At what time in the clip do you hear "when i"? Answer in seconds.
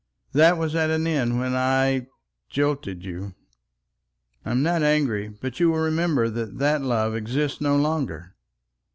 1.39-2.07